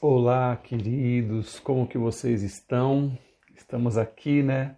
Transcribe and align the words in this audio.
Olá, 0.00 0.56
queridos, 0.56 1.58
como 1.58 1.84
que 1.84 1.98
vocês 1.98 2.44
estão? 2.44 3.18
Estamos 3.56 3.98
aqui, 3.98 4.44
né, 4.44 4.76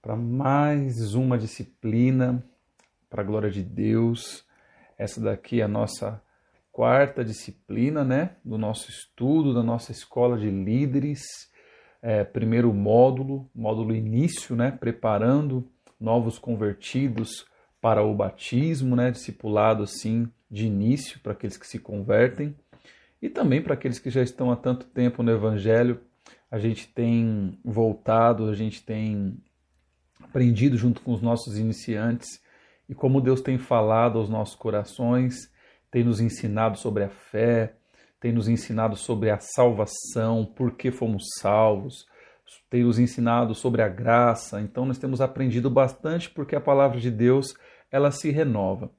para 0.00 0.16
mais 0.16 1.12
uma 1.12 1.36
disciplina 1.36 2.42
para 3.10 3.20
a 3.20 3.24
glória 3.24 3.50
de 3.50 3.62
Deus. 3.62 4.46
Essa 4.96 5.20
daqui 5.20 5.60
é 5.60 5.64
a 5.64 5.68
nossa 5.68 6.22
quarta 6.72 7.22
disciplina, 7.22 8.02
né, 8.02 8.36
do 8.42 8.56
nosso 8.56 8.90
estudo, 8.90 9.52
da 9.52 9.62
nossa 9.62 9.92
escola 9.92 10.38
de 10.38 10.48
líderes. 10.48 11.20
É, 12.00 12.24
primeiro 12.24 12.72
módulo, 12.72 13.50
módulo 13.54 13.94
início, 13.94 14.56
né, 14.56 14.70
preparando 14.70 15.70
novos 16.00 16.38
convertidos 16.38 17.44
para 17.78 18.02
o 18.02 18.14
batismo, 18.14 18.96
né, 18.96 19.10
discipulado 19.10 19.82
assim 19.82 20.32
de 20.50 20.64
início 20.64 21.20
para 21.20 21.32
aqueles 21.32 21.58
que 21.58 21.66
se 21.66 21.78
convertem. 21.78 22.56
E 23.20 23.28
também 23.28 23.62
para 23.62 23.74
aqueles 23.74 23.98
que 23.98 24.10
já 24.10 24.22
estão 24.22 24.50
há 24.50 24.56
tanto 24.56 24.86
tempo 24.86 25.22
no 25.22 25.30
Evangelho, 25.30 26.00
a 26.50 26.58
gente 26.58 26.88
tem 26.88 27.58
voltado, 27.64 28.48
a 28.48 28.54
gente 28.54 28.82
tem 28.84 29.36
aprendido 30.22 30.76
junto 30.76 31.00
com 31.00 31.12
os 31.12 31.20
nossos 31.20 31.58
iniciantes 31.58 32.40
e 32.88 32.94
como 32.94 33.20
Deus 33.20 33.40
tem 33.40 33.58
falado 33.58 34.18
aos 34.18 34.28
nossos 34.28 34.54
corações, 34.54 35.50
tem 35.90 36.04
nos 36.04 36.20
ensinado 36.20 36.78
sobre 36.78 37.04
a 37.04 37.08
fé, 37.08 37.74
tem 38.20 38.32
nos 38.32 38.48
ensinado 38.48 38.96
sobre 38.96 39.30
a 39.30 39.38
salvação, 39.38 40.44
por 40.44 40.72
que 40.72 40.90
fomos 40.90 41.24
salvos, 41.40 42.06
tem 42.70 42.84
nos 42.84 42.98
ensinado 42.98 43.54
sobre 43.54 43.82
a 43.82 43.88
graça. 43.88 44.60
Então 44.60 44.84
nós 44.86 44.98
temos 44.98 45.20
aprendido 45.20 45.68
bastante 45.68 46.30
porque 46.30 46.54
a 46.54 46.60
palavra 46.60 47.00
de 47.00 47.10
Deus, 47.10 47.54
ela 47.90 48.10
se 48.10 48.30
renova. 48.30 48.90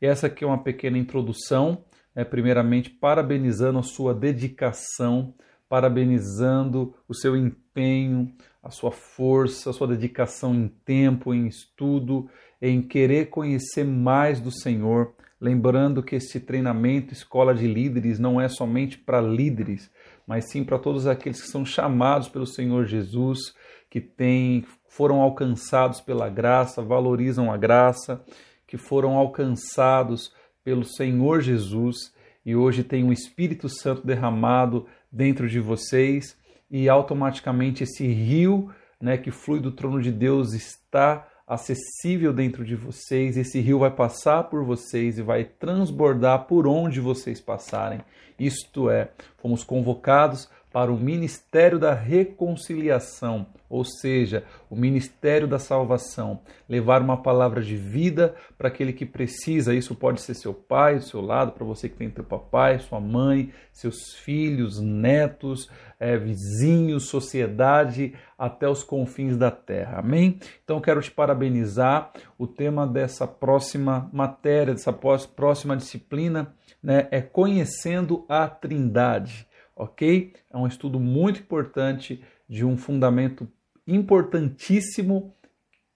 E 0.00 0.06
essa 0.06 0.26
aqui 0.26 0.44
é 0.44 0.46
uma 0.46 0.62
pequena 0.62 0.98
introdução 0.98 1.84
é, 2.20 2.24
primeiramente 2.24 2.90
parabenizando 2.90 3.78
a 3.78 3.82
sua 3.82 4.12
dedicação, 4.12 5.32
parabenizando 5.70 6.94
o 7.08 7.14
seu 7.14 7.34
empenho, 7.34 8.30
a 8.62 8.70
sua 8.70 8.90
força, 8.90 9.70
a 9.70 9.72
sua 9.72 9.88
dedicação 9.88 10.54
em 10.54 10.68
tempo, 10.84 11.32
em 11.32 11.46
estudo, 11.46 12.28
em 12.60 12.82
querer 12.82 13.30
conhecer 13.30 13.84
mais 13.84 14.38
do 14.38 14.50
Senhor. 14.50 15.14
Lembrando 15.40 16.02
que 16.02 16.14
este 16.14 16.38
treinamento, 16.38 17.14
escola 17.14 17.54
de 17.54 17.66
líderes, 17.66 18.18
não 18.18 18.38
é 18.38 18.48
somente 18.48 18.98
para 18.98 19.22
líderes, 19.22 19.90
mas 20.26 20.50
sim 20.50 20.62
para 20.62 20.78
todos 20.78 21.06
aqueles 21.06 21.40
que 21.40 21.48
são 21.48 21.64
chamados 21.64 22.28
pelo 22.28 22.46
Senhor 22.46 22.84
Jesus, 22.84 23.54
que 23.88 23.98
têm, 23.98 24.66
foram 24.90 25.22
alcançados 25.22 26.02
pela 26.02 26.28
graça, 26.28 26.82
valorizam 26.82 27.50
a 27.50 27.56
graça, 27.56 28.22
que 28.66 28.76
foram 28.76 29.16
alcançados 29.16 30.30
pelo 30.64 30.84
Senhor 30.84 31.40
Jesus 31.40 32.12
e 32.44 32.56
hoje 32.56 32.82
tem 32.82 33.04
um 33.04 33.12
Espírito 33.12 33.68
Santo 33.68 34.06
derramado 34.06 34.86
dentro 35.10 35.48
de 35.48 35.60
vocês 35.60 36.36
e 36.70 36.88
automaticamente 36.88 37.84
esse 37.84 38.06
rio 38.06 38.70
né, 39.00 39.16
que 39.16 39.30
flui 39.30 39.60
do 39.60 39.72
trono 39.72 40.00
de 40.00 40.12
Deus 40.12 40.52
está 40.52 41.26
acessível 41.46 42.32
dentro 42.32 42.64
de 42.64 42.76
vocês. 42.76 43.36
Esse 43.36 43.60
rio 43.60 43.80
vai 43.80 43.90
passar 43.90 44.44
por 44.44 44.64
vocês 44.64 45.18
e 45.18 45.22
vai 45.22 45.44
transbordar 45.44 46.46
por 46.46 46.66
onde 46.66 47.00
vocês 47.00 47.40
passarem. 47.40 48.00
Isto 48.38 48.88
é, 48.88 49.10
fomos 49.38 49.64
convocados 49.64 50.48
para 50.72 50.92
o 50.92 50.98
ministério 50.98 51.78
da 51.78 51.92
reconciliação, 51.92 53.46
ou 53.68 53.84
seja, 53.84 54.44
o 54.68 54.76
ministério 54.76 55.48
da 55.48 55.58
salvação, 55.58 56.40
levar 56.68 57.02
uma 57.02 57.20
palavra 57.20 57.60
de 57.60 57.76
vida 57.76 58.34
para 58.56 58.68
aquele 58.68 58.92
que 58.92 59.04
precisa. 59.04 59.74
Isso 59.74 59.94
pode 59.94 60.20
ser 60.20 60.34
seu 60.34 60.54
pai, 60.54 61.00
seu 61.00 61.20
lado, 61.20 61.52
para 61.52 61.64
você 61.64 61.88
que 61.88 61.96
tem 61.96 62.08
teu 62.08 62.24
papai, 62.24 62.78
sua 62.78 63.00
mãe, 63.00 63.52
seus 63.72 64.14
filhos, 64.14 64.80
netos, 64.80 65.68
é, 65.98 66.16
vizinhos, 66.16 67.08
sociedade, 67.08 68.14
até 68.38 68.68
os 68.68 68.84
confins 68.84 69.36
da 69.36 69.50
terra. 69.50 69.98
Amém? 69.98 70.38
Então 70.64 70.80
quero 70.80 71.02
te 71.02 71.10
parabenizar. 71.10 72.12
O 72.38 72.46
tema 72.46 72.86
dessa 72.86 73.26
próxima 73.26 74.08
matéria, 74.12 74.72
dessa 74.72 74.92
próxima 74.92 75.76
disciplina, 75.76 76.54
né, 76.82 77.08
é 77.10 77.20
conhecendo 77.20 78.24
a 78.28 78.48
Trindade 78.48 79.49
ok? 79.80 80.32
É 80.52 80.56
um 80.56 80.66
estudo 80.66 81.00
muito 81.00 81.40
importante 81.40 82.22
de 82.48 82.64
um 82.64 82.76
fundamento 82.76 83.48
importantíssimo, 83.86 85.34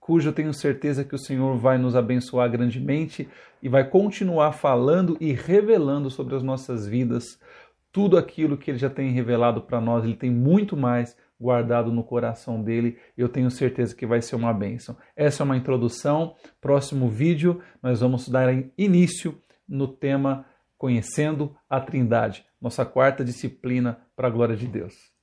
cujo 0.01 0.29
eu 0.29 0.33
tenho 0.33 0.53
certeza 0.53 1.05
que 1.05 1.15
o 1.15 1.19
Senhor 1.19 1.57
vai 1.57 1.79
nos 1.79 1.95
abençoar 1.95 2.51
grandemente 2.51 3.29
e 3.63 3.69
vai 3.69 3.89
continuar 3.89 4.53
falando 4.53 5.17
e 5.21 5.33
revelando 5.33 6.11
sobre 6.11 6.35
as 6.35 6.43
nossas 6.43 6.87
vidas 6.87 7.39
tudo 7.93 8.19
aquilo 8.19 8.57
que 8.57 8.71
ele 8.71 8.79
já 8.79 8.91
tem 8.91 9.13
revelado 9.13 9.61
para 9.61 9.81
nós. 9.81 10.05
Ele 10.05 10.17
tem 10.17 10.31
muito 10.31 10.77
mais 10.77 11.17
guardado 11.41 11.93
no 11.93 12.03
coração 12.03 12.61
dele. 12.61 12.99
Eu 13.17 13.29
tenho 13.29 13.51
certeza 13.51 13.95
que 13.95 14.05
vai 14.05 14.21
ser 14.21 14.35
uma 14.35 14.53
bênção. 14.53 14.97
Essa 15.15 15.43
é 15.43 15.45
uma 15.45 15.57
introdução. 15.57 16.35
Próximo 16.61 17.09
vídeo, 17.09 17.61
nós 17.83 18.01
vamos 18.01 18.29
dar 18.29 18.53
início 18.77 19.41
no 19.69 19.87
tema 19.87 20.45
Conhecendo 20.85 21.57
a 21.67 21.81
Trindade 21.81 22.45
nossa 22.61 22.85
quarta 22.85 23.25
disciplina 23.25 24.07
para 24.15 24.29
a 24.29 24.31
glória 24.31 24.55
de 24.55 24.67
Deus. 24.67 25.14